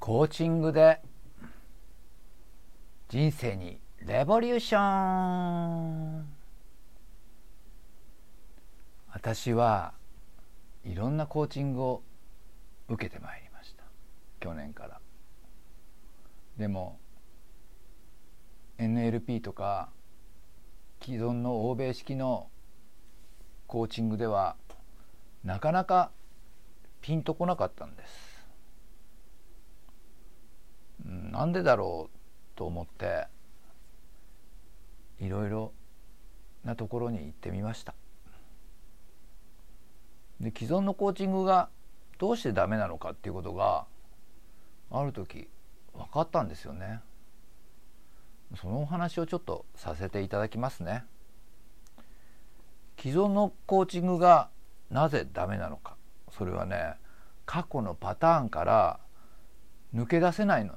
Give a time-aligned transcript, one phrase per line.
[0.00, 1.02] コーチングで
[3.10, 6.26] 人生にレボリューション。
[9.12, 9.92] 私は
[10.84, 12.02] いろんなコーチングを
[12.88, 13.84] 受けてまいりました。
[14.40, 15.00] 去年から。
[16.56, 16.98] でも
[18.78, 19.90] NLP とか
[21.04, 22.48] 既存の欧米式の
[23.66, 24.56] コーチングでは
[25.44, 26.10] なかなか
[27.02, 28.29] ピンとこなかったんです。
[31.04, 32.18] なんでだろう
[32.56, 33.26] と思って
[35.18, 35.72] いろいろ
[36.64, 37.94] なところに行ってみました。
[40.40, 41.68] で既存のコーチングが
[42.18, 43.86] どうしてダメなのかっていうことが
[44.90, 45.48] ある時
[45.94, 47.00] 分かったんですよね。
[48.60, 51.04] そのお話をちょっとさせていただきますね。
[52.98, 54.50] 既存のコーチングが
[54.90, 55.96] なぜダメなのか。
[56.30, 56.94] それはね
[57.46, 59.00] 過去のパターンから
[59.94, 60.74] 抜け出せないの。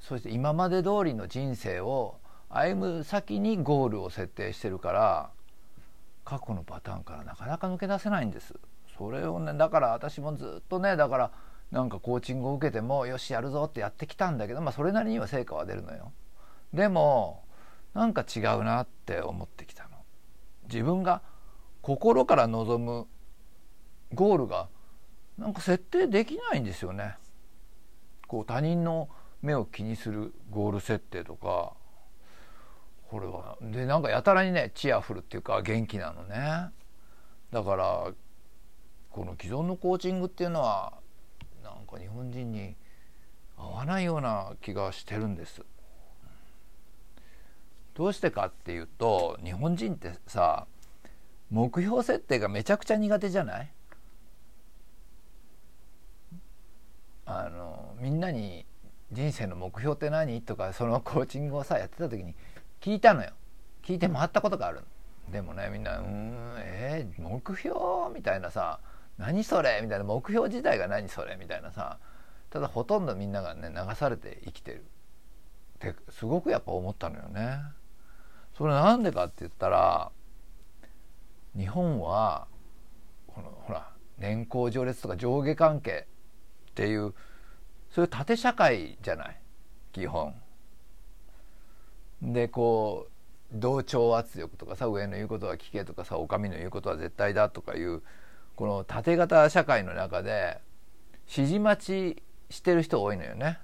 [0.00, 2.18] そして今まで通りの人生を
[2.48, 5.30] 歩む先にゴールを設定してるから
[6.24, 8.54] 過去のパターンからなかなか抜け出せないんです。
[8.96, 11.30] それをねだから私もずっとねだから
[11.70, 16.12] なんかコーチングを受けてもよしやるぞってやってきたんだけどまあそれなりには成果は出るのよ。
[16.72, 17.44] でも
[17.94, 19.90] なんか違うなって思ってきたの。
[20.70, 21.22] 自分が
[21.82, 23.06] 心から望む
[24.14, 24.68] ゴールが
[25.38, 27.16] なんか設定できないんですよね。
[28.26, 29.08] こう他人の
[29.42, 31.74] 目を気にするゴール設定とか
[33.08, 33.56] これは。
[33.60, 36.70] でなんかやたらにねチアフルっていうか元気なのね。
[37.50, 38.12] だから
[39.10, 40.92] この既存のコーチングっていうのは
[41.64, 42.76] なんか日本人に
[43.56, 45.62] 合わないような気がしてるんです。
[47.94, 50.66] どうしてかっていうと日本人ってさ
[51.50, 53.72] 目標設定がめちゃくちゃ苦手じゃない？
[57.24, 58.66] あのみんなに
[59.12, 60.42] 人生の目標って何？
[60.42, 62.34] とかそのコーチングをさやってた時に
[62.80, 63.30] 聞いたのよ
[63.82, 64.80] 聞いて回ったことがある
[65.32, 67.78] でもねみんな「うんえー、目標?」
[68.14, 68.80] みたいなさ
[69.18, 71.36] 「何それ?」みたいな目標自体が何それ？
[71.36, 71.98] みたいなさ
[72.50, 74.84] ただほとんどみんながね流されて生きてる
[75.76, 77.60] ってすごくやっぱ思ったのよね。
[78.56, 80.10] それなんでかって言ったら
[81.56, 82.48] 日本は
[83.28, 86.06] このほら年功序列とか上下関係
[86.70, 87.14] っていう
[87.90, 89.36] そういう縦社会じゃない？
[89.92, 90.34] 基本。
[92.20, 93.12] でこう
[93.52, 98.02] 同調圧力とかさ上の言うことは聞けとかさお上の言うことは絶対だとかいう
[98.56, 100.58] この縦型社会の中で
[101.28, 103.58] 指示待ちしてる人多いのよね。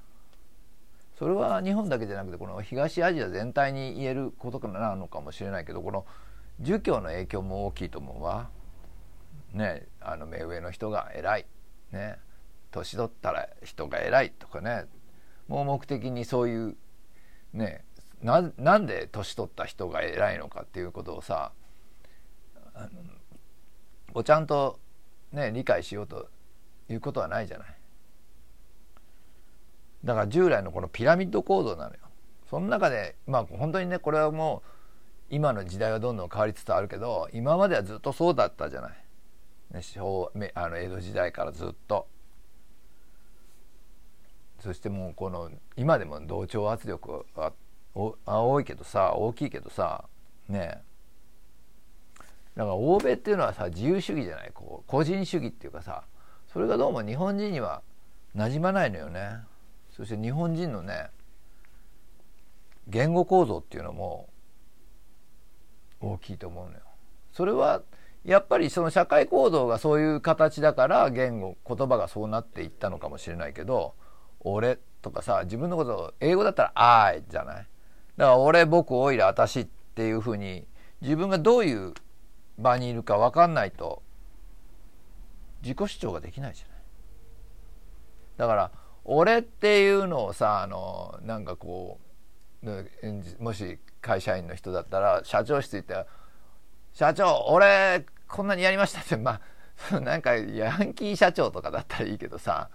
[1.18, 6.04] それは日本だけじゃなくてこの東アジア全体に言えることなのかもしれないけどこの
[6.60, 8.48] 儒教の影響も大きいと思うわ。
[9.52, 11.46] ねあの目上の人が偉い。
[11.92, 12.18] ね
[12.74, 14.86] 年取ったら人が偉いとかね
[15.46, 16.76] 盲目的にそういう
[17.52, 17.84] ね
[18.20, 21.52] ななんで年取った人が偉いのかっていうことをさ
[22.74, 22.88] あ
[24.12, 24.80] のちゃんと
[25.32, 26.28] ね理解しようと
[26.88, 27.68] いうことはないじゃない。
[30.02, 32.00] だから従来のこのピラミッド構造なのよ。
[32.50, 34.70] その中でまあ本当にねこれはもう
[35.30, 39.04] 今の時代はどんどん変わりつつあるけど今まではずっとそうだったじゃない。
[40.34, 42.08] ね、あの江戸時代からずっと。
[44.64, 47.52] そしてもうこの今でも同調圧力は
[47.94, 50.04] 多いけどさ大きいけどさ
[50.48, 50.82] ね
[52.56, 54.50] だから欧米っていうのはさ自由主義じゃない？
[54.54, 56.04] こう個人主義っていうかさ
[56.50, 57.82] それがどうも日本人には
[58.34, 59.38] 馴染まないのよね。
[59.90, 61.08] そして日本人のね
[62.88, 64.28] 言語構造っていうのも
[66.00, 66.78] 大きいと思うのよ。
[67.32, 67.82] それは
[68.24, 73.94] やっぱりその社会構造がそういう形だから言語言葉がそうなっていったのかもしれないけど
[74.44, 76.72] 俺とかさ自分のこと英語だったら
[77.10, 77.56] 「I」じゃない？
[77.56, 77.66] だか
[78.16, 80.66] ら俺僕おいら私っていうふうに
[81.00, 81.92] 自分がどういう
[82.58, 84.02] 場にいるか分かんないと
[85.62, 86.76] 自己主張ができないじゃない？
[88.36, 88.70] だから
[89.04, 91.98] 俺っていうのをさあのなんかこ
[92.62, 96.06] うもし会社員の人だったら社長室行って
[96.94, 99.40] 「社長俺こんなにやりました」ってま
[99.92, 102.70] あ なんかヤンキー社長とかだったらいいけどさ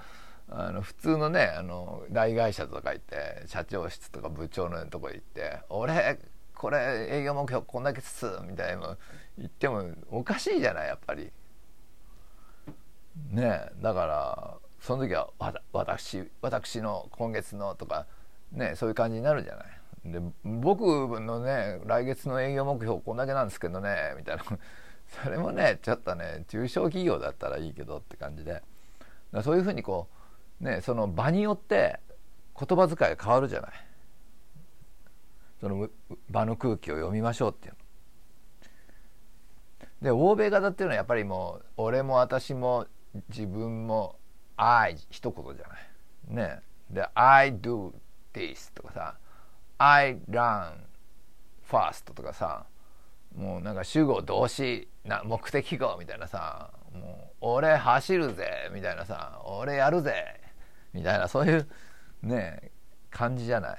[0.51, 6.19] あの普通のねあの大会社とか行って社長室とか部長のとこ行って「俺
[6.55, 8.97] これ営業目標こんだけっす」みたいな
[9.37, 11.31] 言ってもおかしいじゃないやっぱり。
[13.31, 15.29] ねだからその時は
[15.73, 18.07] 「私私の今月の」とか
[18.51, 19.79] ねそういう感じになるじゃない。
[20.05, 24.43] で僕のね来月の営業目標こんだけなんですけどねみたいな
[25.23, 28.63] それもねちょっとね中小企業だったらいいけどって感じで
[29.43, 30.18] そういうふうにこう
[30.59, 31.99] ね、その場によって
[32.57, 33.71] 言葉遣いが変わるじゃない。
[35.59, 35.89] その
[36.29, 37.79] 場の空気を読みましょうっていうの。
[40.01, 42.87] で欧米型っていうのはやっぱりもう俺も私も
[43.29, 44.15] 自分も
[44.55, 46.35] I 一言じゃない。
[46.35, 46.61] ね。
[46.89, 47.93] で I do
[48.33, 49.15] this とかさ
[49.77, 50.73] I run
[51.69, 52.65] fast とかさ
[53.35, 60.39] もうなんか主語動詞な目的語みたいなさもう俺走るぜみたいなさ俺やるぜ
[60.93, 61.67] みたいなそういう
[62.23, 62.71] ね
[63.09, 63.77] 感じじゃない？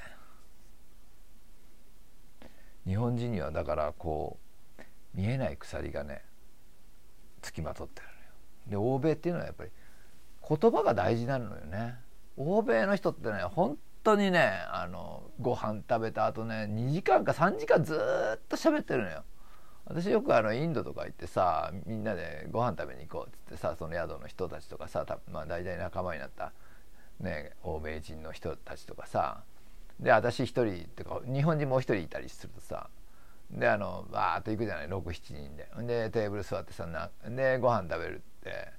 [2.86, 4.38] 日本人にはだからこ
[4.78, 4.82] う
[5.14, 6.22] 見えない鎖がね
[7.42, 8.18] つきまとってるのよ。
[8.68, 9.70] で欧米っていうのはやっぱり
[10.48, 11.96] 言葉が大事なのよね。
[12.36, 19.24] 欧米の人ってね本当にねあのご飯食べた後ね2時間か3時間ずっと喋ってるのよ。
[19.86, 26.52] 私よくあのインドとか行ってさみんなでご飯食べに行こうっつってさその宿の人たちとかさまあ、大体仲間になった
[27.20, 29.42] ね、欧米人の人たちとかさ
[30.00, 32.88] で私一人ってか日本人もう一人いたりするとさ
[33.50, 35.68] であのバーッと行くじゃない67人で。
[35.86, 38.72] でテーブル座ってさなでご飯食べるって。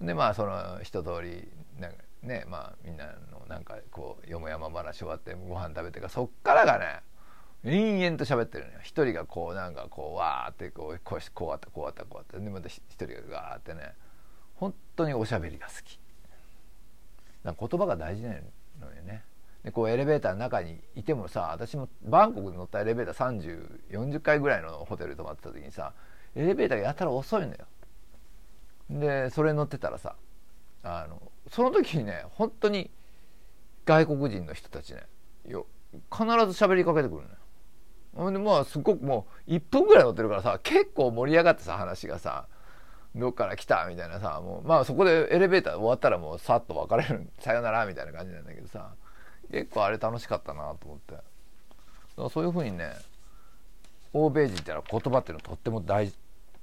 [0.00, 1.48] でまあその一通り
[1.80, 7.00] なんかねまあみんなのなんかこうよもやま話終わってご飯食べてかそっからがね
[7.64, 8.80] 延々と喋ってるのよ。
[8.82, 12.38] 一人がこうなんかこうわーってこうこうこうあったこうあったこうあった。
[12.38, 13.94] でまた一人がガーってね
[14.56, 15.98] 本当におしゃべりが好き。
[17.54, 19.22] 言葉が大事なのよね。
[19.64, 25.92] でこうエレベーターの中にいてもさ私もバンコクで乗ったエレベーター3040回ぐらいのホテル泊まってた時にさ
[26.36, 27.58] エレベーターがやたら遅いのよ。
[28.88, 30.14] でそれ乗ってたらさ
[30.84, 31.20] あの
[31.50, 32.90] その時にね本当に
[33.84, 35.02] 外国人の人たちね
[35.48, 35.66] よ
[36.12, 36.30] 必ず
[36.64, 37.28] 喋りかけてくるのよ。
[38.14, 42.46] ほんでまあすごくもう1分ぐらい乗ってるからさ結構盛り上がってさ話がさ。
[43.16, 43.86] どっから来た？
[43.86, 48.90] みたいなさもうまあそこでエレベーター終わったらもうさっと別れる さよならみたいな感じなんだけどさ。
[49.50, 51.12] 結構あれ楽しかったなと思って。
[51.14, 51.24] だか
[52.16, 52.92] らそういうふうにね
[54.12, 56.12] 欧米人ってのは言葉っていうのはとっても大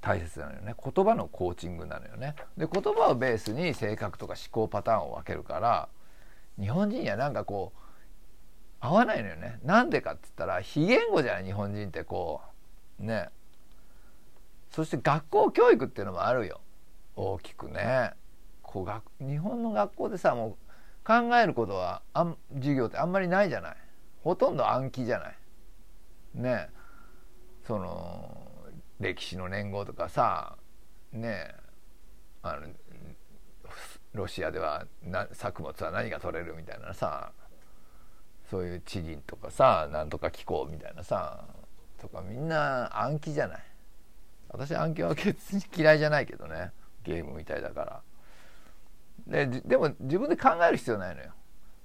[0.02, 0.76] 大切なのよね。
[0.84, 2.36] 言葉のコーチングなのよね。
[2.58, 5.88] で言葉をベースに性格とか思考パターンを分けるから
[6.60, 7.80] 日本人にはなんかこう
[8.82, 9.60] 合わないのよね。
[9.64, 12.42] なんでかって言ったら非言語じゃない日本人ってこ
[13.00, 13.30] うね
[14.74, 16.60] そして学校教育っていうのもあるよ。
[17.16, 18.14] 大きくね。
[18.64, 20.52] こう学日本の学校でさもう
[21.06, 23.76] 考えることはあん授業ってあんまりないじゃない。
[24.24, 25.36] ほとんど暗記じゃない。
[26.34, 26.70] ね。
[27.68, 28.36] その
[29.00, 30.58] 歴史の年号とかさ
[31.12, 31.54] ね。
[32.42, 32.68] あの
[34.14, 37.32] ロシアではな作物は何が取れるみたいなさ。
[38.50, 41.46] そういう地銀とかさなんとか気候みたいなさ。
[42.02, 43.64] とかみんな暗記じゃない。
[44.54, 46.72] 私暗記は別に嫌いじゃないけどね。
[47.04, 48.02] ゲームみたいだか
[49.28, 49.46] ら。
[49.48, 51.32] ででも自分で考える必要ないのよ。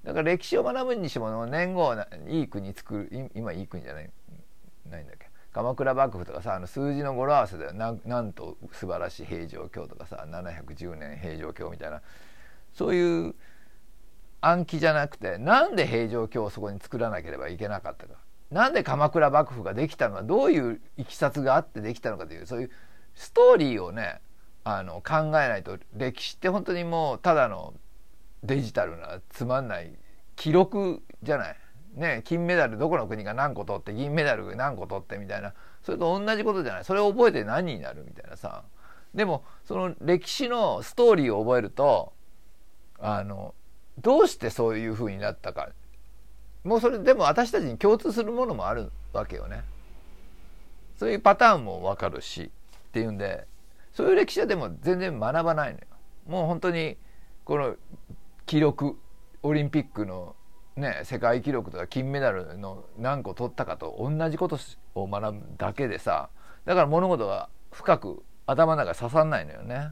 [0.05, 1.95] だから歴史を学ぶにしても年号
[2.29, 4.11] いい国作る今いい国じゃない
[4.89, 5.29] ないんだっけ？
[5.53, 12.03] 鎌倉幕府とかさあの数字の語呂合わせでななんと素晴らしい平城京とかさ710年平城京みたいな。
[12.75, 13.35] そういう
[14.41, 18.15] 暗記じゃなくてなんで平城京をそこに作らなければいけなかったか。
[18.51, 22.71] なんで鎌倉幕府ができたのかどういういきさつがあってできたのかというそういう
[23.15, 24.21] ストーリーをね
[24.65, 27.75] あの考えないと歴史って本当にもうただの
[28.43, 29.93] デジタルなつまんない
[30.37, 31.57] 記録じゃない。
[31.95, 35.53] ね、金メダルどこの国が何個取って銀メダル何個取ってみたいな。
[35.83, 36.85] それと同じことじゃない。
[36.85, 38.63] それを覚えて何になるみたいなさ。
[39.15, 42.13] でもその歴史のストーリーを覚えると
[43.01, 43.55] あの
[44.01, 45.71] どうしてそういうふうになったか。
[46.65, 49.63] もうそれでも私たちに共通するものもあるわけよね。
[50.97, 52.51] そういうパターンもわかるし
[52.89, 53.47] っていうんで
[53.93, 55.85] そういう歴史はでも全然学ばないのよ。
[56.27, 56.97] もう本当に
[57.45, 57.77] この
[58.47, 58.99] 記録
[59.43, 60.35] オリンピックの
[60.77, 64.59] ね世界記録とか金メダルの何個取ったかと同じこと
[64.95, 66.29] を学ぶだけでさ
[66.65, 69.91] だから物事は深く頭の中刺さんないのよね。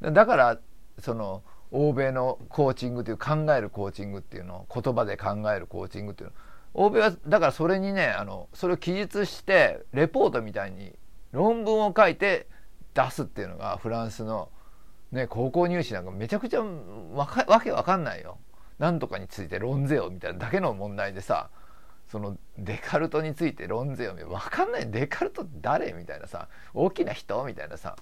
[0.00, 0.58] だから
[0.98, 1.42] その
[1.76, 6.34] 欧米のコーチングという考えるコーチングっていうのを言葉で考えるコーチングっていうの。
[6.74, 10.92] 欧米はだからそれにねあのそれを記述してレポートみたいに
[11.32, 12.48] 論文を書いて
[12.94, 14.50] 出すっていうのがフランスの、
[15.12, 16.62] ね、高校入試なんかめちゃくちゃ
[17.14, 18.38] わかわけわかんないよ。
[18.78, 21.50] なんとかについて論ぜよみたいなだけの問題でさ
[22.08, 24.38] そのデカルトについて論ぜよみたいな。
[24.38, 24.90] 分かんない。
[24.90, 27.96] デカルト誰みたいなさ大きな人みたいなさ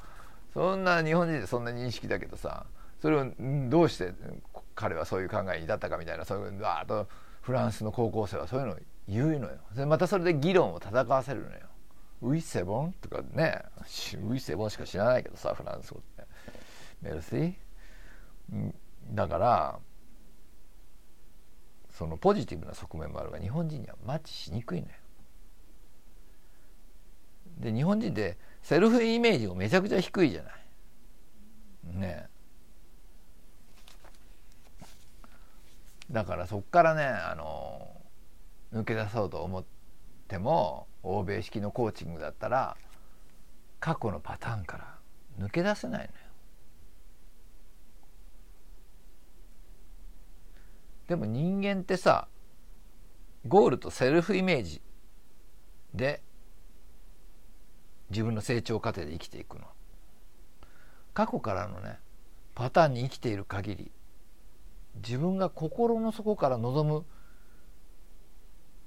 [0.53, 2.67] そんな日本人でそんな認識だけどさ
[3.05, 3.27] それを
[3.69, 4.15] どうして
[4.75, 7.07] 彼はそういう考えに至ったかみたいなそういうわーっと
[7.43, 9.59] フランスの高校生はそういうのを言うのよ。
[9.77, 11.59] でまたそれで議論を戦わせるのよ。
[12.23, 13.61] ウイセボンとかね
[14.27, 16.25] ウイセボンしか知らないけどさフランス語って。
[17.03, 18.73] メルシー
[19.11, 19.79] だから
[21.91, 24.95] そのポジティブな側面もあるが日本人にはマッチしにくいのよ。
[27.59, 30.55] で日本人ってセルフイメージがめちゃくちゃ低いじゃない。
[31.99, 32.29] ね。
[32.29, 32.34] え
[36.11, 38.01] だからそっからねあの
[38.73, 39.65] 抜け出そうと思っ
[40.29, 42.77] ても欧米式のコーチングだったら
[43.81, 44.99] 過去のパターンから
[45.39, 46.11] 抜け出せないのよ。
[51.07, 52.29] でも人間ってさ
[53.47, 54.81] ゴールとセルフイメージ
[55.93, 56.23] で
[58.11, 59.67] 自分の成長過程で生きていくの
[61.13, 61.99] 過去からのね
[62.55, 63.93] パターンに生きている限り
[64.97, 67.05] 自分が心の底から望む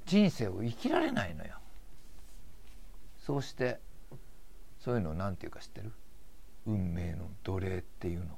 [0.06, 1.56] 人生を生きられないのよ。
[3.26, 3.80] そうして
[4.80, 5.92] そういうのを何て言うか知ってる？
[6.66, 8.38] 運命の奴隷っていうの。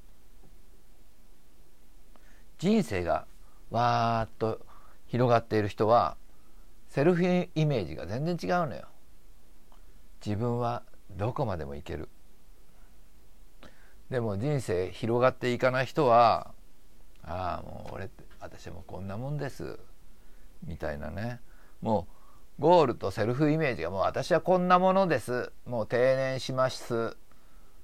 [2.57, 3.25] 人生が
[3.69, 4.65] わーっと
[5.07, 6.17] 広がっている人は
[6.89, 8.87] セルフイメージが全然違うのよ。
[10.25, 12.09] 自分はどこまでもいける。
[14.09, 16.51] でも人生広がっていかない人は
[17.29, 19.79] ああもう俺って私もこんなもんです。
[20.65, 21.39] みたいなね。
[21.81, 22.07] も
[22.57, 25.51] うゴールとセルフイメージがもう私はこんなものです。
[25.65, 27.15] もう定年します。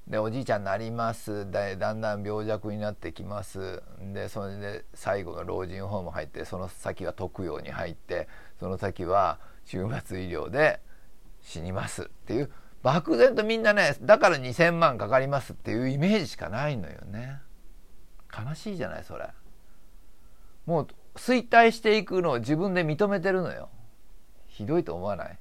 [0.07, 1.49] でおじいちゃんになります。
[1.49, 3.83] だだんだん病弱になってきます。
[4.13, 8.27] でそれで最後の老人ホーム入ってその先は特養に入って
[8.59, 10.79] その先は終末医療で
[11.41, 12.03] 死にます。
[12.03, 12.51] っていう
[12.83, 17.39] 漠然とみんなねだから2,000万かかりますっていうイメージしかないのよね。
[18.35, 19.29] 悲しいじゃないそれ。
[20.65, 23.69] もう衰退していくのを自分で認めてるのよ。
[24.47, 25.39] ひどいと思わない？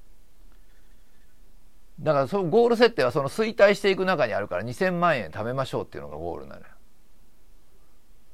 [2.01, 6.67] だからそのゴール設定はその衰退していく中にあるから2,000万円貯めましょうっていうのがゴールなのよ。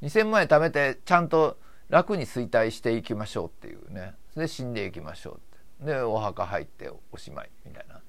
[0.03, 4.15] 2,000万円貯めてちゃんと楽に衰退していきましょうっていうね。
[4.35, 5.35] で死んでいきましょう
[5.83, 5.93] って。
[5.93, 8.01] でお墓入っておしまいみたいな。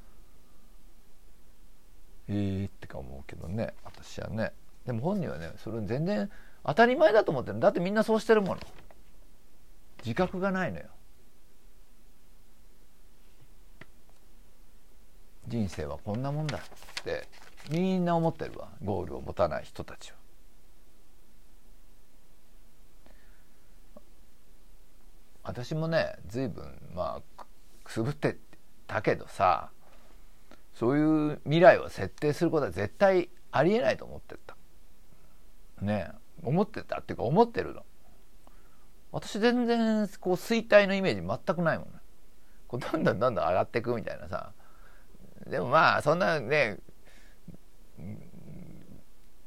[2.30, 4.54] えーってか思うけどね私はね。
[4.86, 6.30] でも本人はねそれ全然
[6.66, 7.60] 当たり前だと思ってる。
[7.60, 8.62] だってみんなそうしてるもの。
[10.04, 10.86] 自覚がないのよ。
[15.48, 17.28] 人生はこんなもんだって。
[17.70, 18.70] みんな思ってるわ。
[18.84, 20.18] ゴールを持たない人たちは。
[25.44, 27.46] 私もね随分まあ
[27.84, 28.38] くすぶって
[28.88, 29.72] たけどさ
[30.74, 34.56] そういう未来を設定することは絶対ありえないと思ってた。
[35.82, 36.10] ね
[36.44, 37.84] 思ってたっていうか思ってるの。
[39.12, 41.94] 私全然こう衰退のイメージ全くないもんね。
[42.68, 44.54] こうどんどんどんどん上がっていくみたいなさ
[45.48, 46.78] でもまあそんなね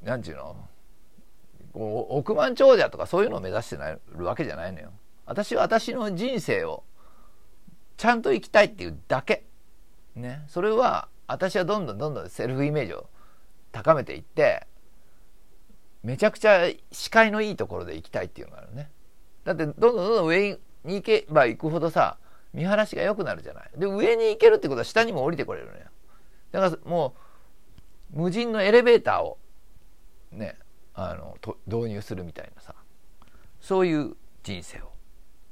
[0.03, 0.57] なんちゅうの？
[1.73, 4.93] こう億万長者とかそういうのを目指してないるわけじゃないのよ。
[5.27, 6.85] 私は私の人生を
[7.97, 9.47] ちゃんと生きたいっていうだけ。
[10.15, 10.45] ね。
[10.49, 13.09] それは私はどんどんどんどんセルフイメージを
[13.73, 14.67] 高めていって
[16.05, 18.91] めちゃくちゃ視界のいいところで行きたいっていうのがあるね。
[19.45, 22.19] だってどんどんどんどん上に行けば行くほどさ
[22.53, 23.71] 見晴らしが良くなるじゃない。
[23.77, 25.81] で、上に行けるってことは下にも降りてこれるのよ。
[26.53, 27.15] だからも
[28.15, 29.39] う、無人のエレベーターを
[30.31, 30.57] ね、
[30.95, 32.75] あの、導入するみたいなさ、
[33.61, 34.93] そういう人生を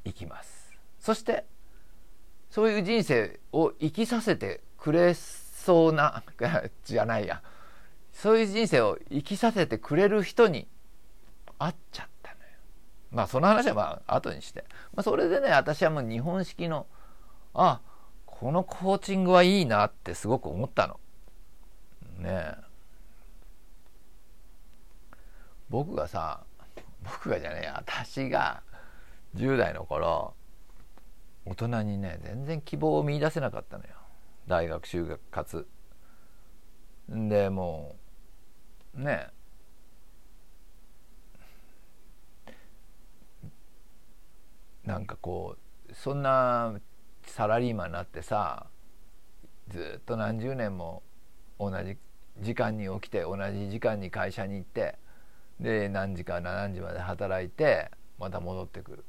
[0.05, 0.71] 生きます。
[1.01, 1.45] そして、
[2.51, 6.23] そういう人生を生きさせてくれそうな、
[6.85, 7.43] じゃないや、
[8.13, 10.69] そういう人生を生きさせてくれる人に
[11.59, 12.51] 会っちゃったのよ。
[13.11, 14.65] まあその話はまあ後にして。
[14.95, 16.87] まあそれでね、私はもう日本式の
[17.55, 17.81] あ
[18.27, 20.99] このコーチングはいいなってすごく思ったの。
[22.19, 22.55] ねえ
[25.71, 26.45] 僕がさ
[27.03, 28.63] 僕がじゃねえ私が
[29.37, 30.35] 10代の頃
[31.47, 33.91] 大人にね全然希望を見いだせなかったのよ
[34.47, 35.67] 大学就活
[37.09, 38.02] でもう
[38.95, 39.29] ね
[44.85, 45.57] なんかこ
[45.89, 46.75] うそんな
[47.25, 48.67] サラリーマンになってさ
[49.69, 51.03] ずっと何十年も
[51.59, 51.97] 同じ
[52.41, 54.97] 時間に起きて同じ時間に会社に行って
[55.61, 59.05] で何時から何時まで働いてまた戻ってくる。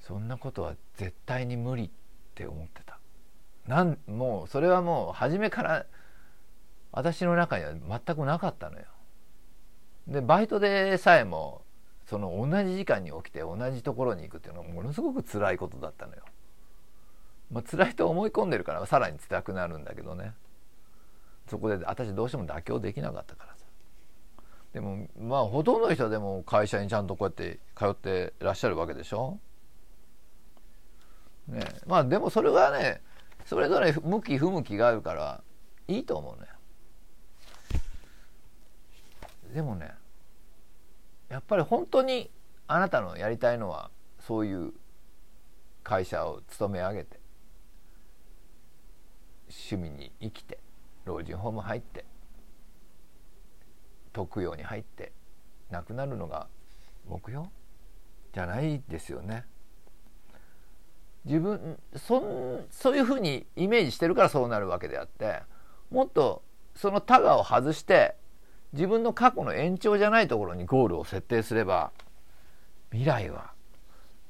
[0.00, 1.90] そんなことは絶対に無理っ
[2.34, 2.98] て思ってた。
[3.66, 5.86] なんもうそれはもう初めから
[6.96, 8.86] 私の中には全くなかったのよ。
[10.08, 11.60] でバイトでさえも
[12.06, 16.22] その同じ時間に起きて同じところに行くっていうのはものすごく辛いことだったのよ。
[17.52, 20.32] まあ、辛いと思い込んでるからさらに辛くなるんだけどね。
[21.48, 23.66] そこで私どうしても妥協できなかったからさ。
[24.72, 29.38] でもまあほとんどの人でも会社にちゃんとこうやって通ってらっしゃるわけでしょ？
[31.48, 33.02] ね、まあでもそれはね
[33.44, 35.42] それぞれ向き不向きがあるから
[35.88, 36.48] いいと思うのね
[39.56, 39.90] でもね
[41.30, 42.30] やっぱり本当に
[42.66, 44.74] あなたのやりたいのはそういう
[45.82, 47.18] 会社を勤め上げて
[49.48, 50.58] 趣味に生きて
[51.06, 52.04] 老人ホーム入って
[54.12, 55.12] 特養に入って
[55.70, 56.48] 亡くなるのが
[57.08, 57.46] 目標？
[58.34, 59.46] じゃないですよね。
[61.24, 65.40] 自分そんそういうふうにイメージしてるからそうなるわけであって
[65.90, 66.42] もっと
[66.74, 68.15] そのタガを外して
[68.76, 71.90] 自分の過去の延長じゃないところにゴールを設定すれば
[72.90, 73.50] 未来は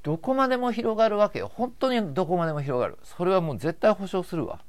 [0.03, 1.51] どこまでも広がるわけよ。
[1.53, 2.97] 本当にどこまでも広がる。
[3.03, 4.61] それはもう絶対保証するわ。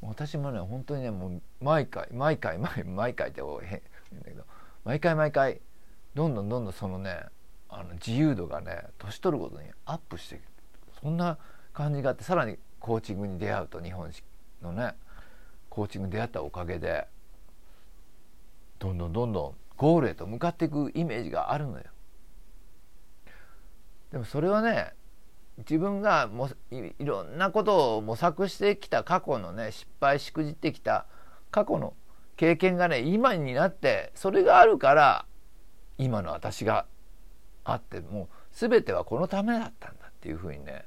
[0.00, 3.80] 私もね本当にねもう毎回毎回毎毎回って変
[4.20, 4.44] だけど
[4.84, 5.60] 毎回毎回
[6.14, 7.24] どんどんどんどんそのね
[7.68, 10.42] あの自由度がね年取るごとにアップしていく。
[11.02, 11.36] そんな
[11.72, 14.12] 感じがあってさらにコーチングに出会うと日本
[14.62, 14.94] のね
[15.68, 17.08] コーチングに出会ったおかげで
[19.04, 21.84] どんどんどんゴールへと向かっていくイメージがあるのよ。
[24.12, 24.92] でもそれはね
[25.58, 31.06] 自分がもいいろんなことを模索してきた過去のね失敗しくじってきた
[31.50, 31.94] 過去の
[32.36, 35.26] 経験がね今になってそれがあるから
[35.98, 36.86] 今の私が
[37.64, 40.84] あってもう全てはこのためだったんだっていうふうにね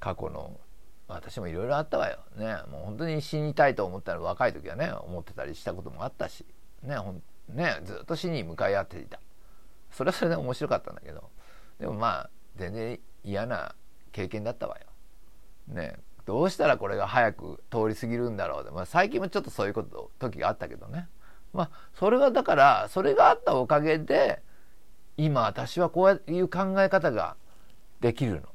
[0.00, 0.58] 過去の
[1.06, 6.44] 私もいろいろあったわよねもう本当に死にたいと思ったら若い時はね思ってたりしたこともあったし
[6.82, 9.20] ねほんねずっと死に向かい合っていた。
[9.90, 11.30] それはそれで面白かったんだけど。
[11.78, 13.74] でもまあ全然嫌な
[14.12, 14.86] 経験だったわよ。
[15.68, 15.96] ね
[16.26, 21.08] どうしたらこれが早く通り過ぎるんだろうで、まあ、最近もちょっとそういうこと時があったけどね。
[21.52, 24.42] まあそれはだからそれがあったおかげで
[25.16, 27.36] 今私はこういう考え方が
[28.00, 28.48] できるの。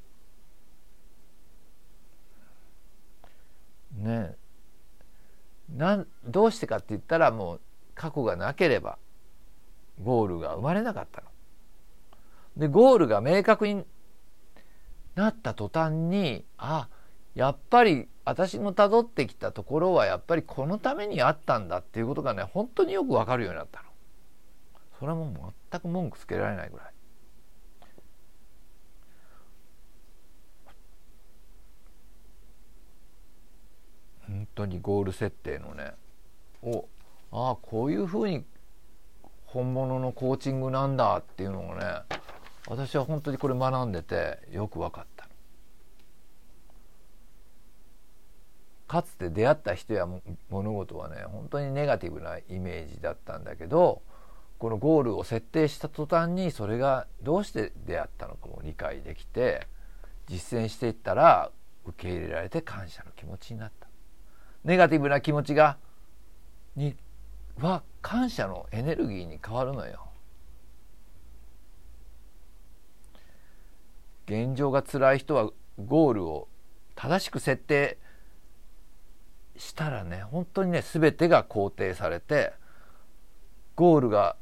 [4.09, 4.35] ね。
[5.75, 7.61] なんどうしてかって言ったらもう
[7.95, 8.97] 過去がなければ
[10.03, 11.27] ゴールが生まれなかったの。
[12.57, 13.83] でゴールが明確に
[15.15, 16.89] なった途端にあ
[17.33, 23.89] やっぱり私のたどってきたところはやっぱりこのためにあったんだっていうことがね本当によくわかるようになったの。
[24.99, 26.87] それはもう全く文句つけられないぐらい。
[34.27, 35.93] 本当にゴール設定のね
[36.63, 36.87] お
[37.31, 38.45] ああこういうふうに
[39.45, 41.81] 本物のコーチングなんだっていうのをね
[42.67, 45.25] 私は本当にこれ学んでてよく分かった。
[48.87, 50.07] かつて出会った人や
[50.49, 54.03] 物事はね本当にネガティブなイメージだったんだけど
[54.59, 59.67] このゴールを設定した途端にそれがどうして出会ったのかも理解できて
[60.27, 61.51] 実践していったら
[61.85, 63.87] 受け入れられて感謝の気持ちになった。
[64.63, 65.77] ネガティブな気持ちが
[66.75, 66.95] に
[67.59, 70.09] は感謝のエネルギーに変わるのよ。
[74.27, 76.47] 現状が辛い人はゴールを
[76.95, 77.97] 正しく設定
[79.55, 82.53] したらね本当にね全てが肯定されて
[83.75, 84.35] ゴールが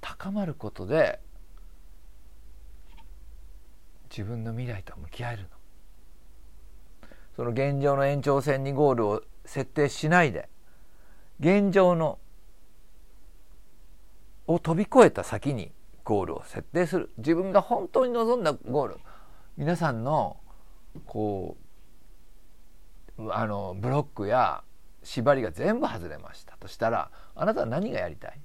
[0.00, 1.20] 高まることで
[4.10, 5.48] 自分の未来と向き合えるの。
[7.36, 10.48] その現状の延長線にゴールを設定しないで
[11.40, 12.18] 現状の
[14.46, 15.72] を飛び越えた先に
[16.04, 17.10] ゴールを設定する。
[17.18, 18.96] 自分が本当に望んだゴール。
[19.56, 20.36] 皆さんの
[21.04, 21.56] こ
[23.18, 24.62] うあのブロックや
[25.02, 26.56] 縛りが全部外れました。
[26.58, 28.40] としたらあなたは何がやりたい？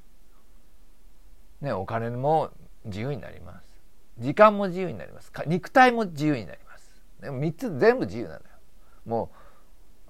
[1.61, 2.51] ねお金も
[2.85, 3.67] 自由になります。
[4.17, 5.31] 時間も自由になります。
[5.45, 7.03] 肉体も自由になります。
[7.21, 8.41] でも3つ全部自由なのよ。
[9.05, 9.37] もう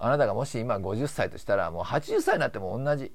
[0.04, 3.12] あなたがもし今50歳としたらもう80歳になっても同じ。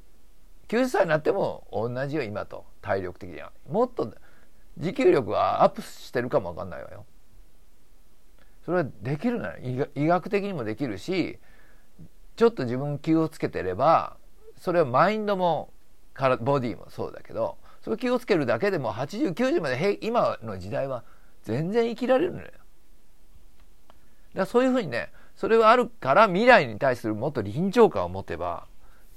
[0.69, 2.65] 90歳になっても同じよ今と。
[2.81, 3.53] 体力的には。
[3.69, 4.15] もっと
[4.79, 7.05] 持久力はアップしてるかも分かんないわよ。
[8.65, 11.39] それはできるなら医学的にもできるし
[12.35, 14.17] ちょっと自分気をつけてれば
[14.57, 15.73] それはマインドも
[16.41, 21.05] ボディもそうだけどそれ気をつけるだけでも8090まで今の時代は
[21.45, 22.47] 全然生きられるのよ。
[22.47, 22.59] だか
[24.35, 28.67] らそういうふうにねそれはあるから未来に対するもっと臨場感を持てば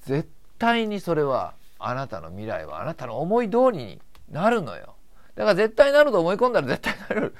[0.03, 4.95] 絶対にそれはあなたの未来はあなたの思い通りになるのよ。
[5.35, 7.33] だから絶対なると思い込んだら絶対なる。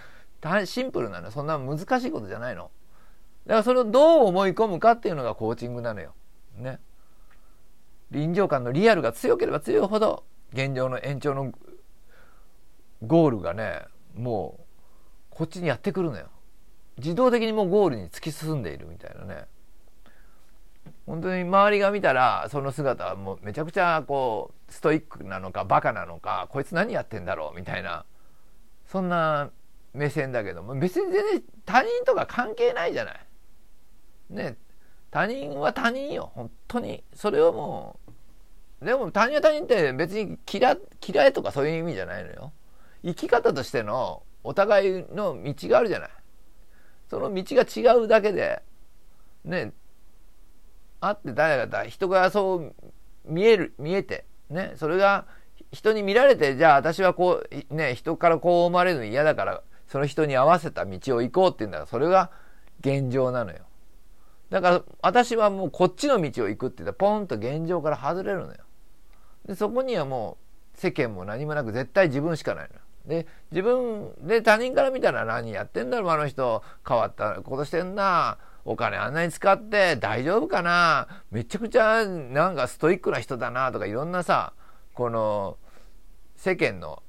[0.66, 2.72] シンプルなのそんな難しいことじゃないの。
[3.46, 6.14] だからそれをどう思い込むかっていうのがコーチングなのよ。
[6.58, 6.80] ね。
[8.12, 11.52] 臨場感のリアルが強ければ強いほど現状の延長の
[13.06, 13.84] ゴールがね
[14.16, 14.64] もう
[15.30, 16.28] こっちにやってくるのよ。
[17.00, 19.46] 自動的にもうゴールに突き進んでいるみたいなね
[21.06, 28.06] 本当に周りが見たらその姿はもうめちゃくちゃこうストイックなのかバカなのかこいつ何やってんだろうみたいな
[28.88, 29.50] そんな
[29.94, 33.20] 目線だけども別に全然他人とか関係ないじゃない。
[34.30, 34.58] ね
[35.10, 38.00] 他人は他人よ本当にそれをも
[38.82, 42.54] うでも他人は他人って別に嫌嫌いとかそういう意味じゃないのよ。
[43.04, 46.10] 生き方としてのお互いの道があるじゃない。
[47.10, 48.62] その道が違うだけで
[49.44, 49.74] ね
[51.02, 52.76] あって誰が人がそう
[53.26, 55.26] 見える見えてねそれが
[55.72, 62.32] 人に見られてじゃあ私はこうね人からこう思われるの嫌だからその人に合わせた道を行こうっていうんだからそれが
[62.80, 63.60] 現状なのよ。
[64.50, 68.58] だから私はもうこっちの道を行くって言ったらポンと現状から外れるのよ。
[69.46, 70.38] でそこにはも
[70.76, 72.82] う世間も何もなく絶対自分しかないのよ。
[73.06, 84.54] で自分で他人から見たら何やってんだろうあの人変わったことしてんなお金あんなに使って大丈夫かなめちゃくちゃなんかストイックな人だなとかいろんなさ
[84.94, 85.58] この
[86.36, 87.02] 世間の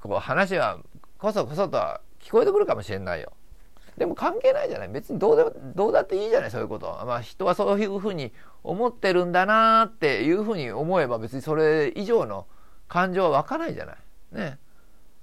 [0.00, 0.78] こう話は
[1.18, 3.32] こそこそとは聞こえてくるかもしれないよ。
[3.96, 6.86] でも関係ないじゃない別にどうでどうだっていいじゃないそういうこと。
[7.04, 12.46] まあ人はそういうふうに思ってるんだなっていうふうに思えば別にそれ以上の
[12.86, 13.96] 感情は湧かないじゃない。
[14.32, 14.58] ね。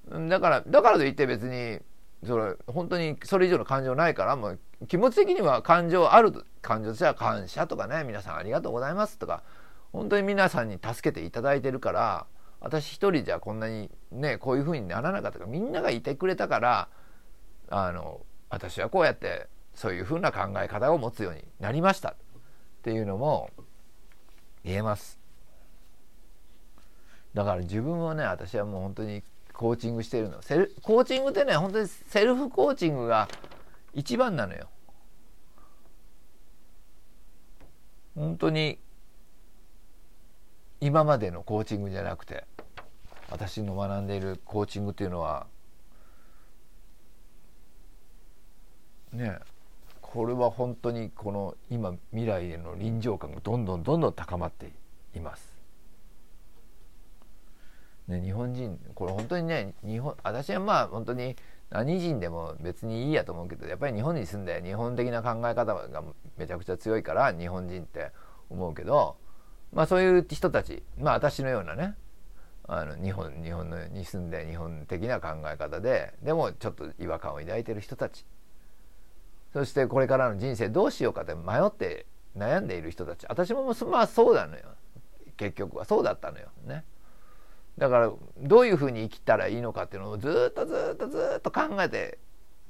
[0.09, 1.79] だからだからといって別に
[2.25, 9.43] それ本当にそれ以上の感情ないからもう気持ち的には感情ある感情としては感謝とかね皆さんありがとうございますとか
[9.91, 12.25] 本当に皆さんに助けていただいてるから
[12.59, 16.89] 私一人じゃこんなにねこういうふうにならなかったからみんながいてくれたから
[17.69, 22.09] あの私はこうやってそういうふうな考え方を持つようになりました。
[22.09, 22.13] っ
[22.81, 23.49] ていうのも
[24.63, 25.19] 言えます。
[27.33, 29.23] だから自分をね私はもう本当に
[29.55, 33.27] コーチングしてるのセルコーチングってね本当にセルフコーチングが
[33.93, 34.67] 一番なのよ
[38.15, 38.79] 本当に
[40.81, 42.45] 今までのコーチングじゃなくて
[43.29, 45.47] 私の学んでいるコーチングっていうのは
[49.13, 49.39] ね
[50.01, 54.71] これは本当にこの今未来への臨場感がどんどんどんどん高まって
[55.15, 55.54] います。
[58.07, 61.35] ね、日本人これ本当にね日本私はまあ本当に
[61.71, 66.03] 何人でも別にいいやと思うけどやっぱり日本に住んで日本的な考え方が
[66.37, 68.11] めちゃくちゃ強いから日本人って
[68.49, 69.17] 思うけど
[69.73, 71.95] まあそういう人たちまあ私のようなね
[72.67, 78.25] あの日本日本のに住んで日本的な考え方ででもちょっと違和感を抱いてる人たち。
[79.53, 83.25] そしてこれからの人生どうしようかって迷って悩んでいる人たち。
[83.29, 84.63] 私もまあそうなのよ。
[85.37, 86.47] 結局はそうだったのよ。
[86.65, 86.83] ね。
[87.77, 92.19] だからどういうふうに生きたらいいのかっていうのをずっとずっとずっと考えて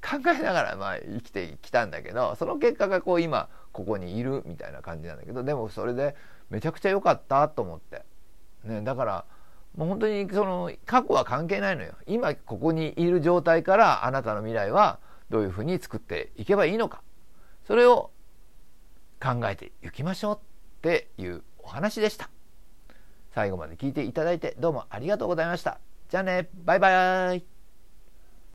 [0.03, 6.15] 考えながらまあ生きてきたんだけどその結果がこう今ここにいるみたいな感じなんだけどでもそれで
[6.49, 8.03] めちゃくちゃ良かったと思って、
[8.63, 9.25] ね、だから
[9.75, 11.93] もう本当にその過去は関係ないのよ。
[12.07, 17.01] 今ここにいる状態からあなたの未来はどういうふうに作っていけばいいのか。
[17.67, 18.11] それを
[19.21, 20.39] 考えていきましょうっ
[20.81, 22.29] ていうお話でした。
[23.36, 25.80] 最後まで聞いていただいてどうもありがとうございました。
[26.10, 27.54] じゃあね、バイバイ。